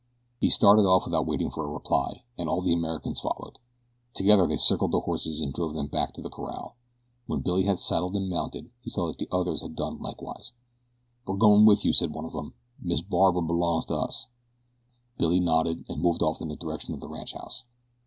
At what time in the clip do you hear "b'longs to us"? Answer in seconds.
13.43-14.25